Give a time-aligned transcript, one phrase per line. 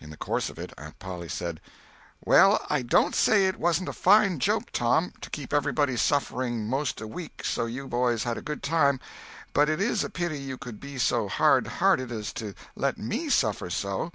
[0.00, 1.60] In the course of it Aunt Polly said:
[2.24, 7.02] "Well, I don't say it wasn't a fine joke, Tom, to keep everybody suffering 'most
[7.02, 8.98] a week so you boys had a good time,
[9.52, 13.28] but it is a pity you could be so hard hearted as to let me
[13.28, 14.10] suffer so.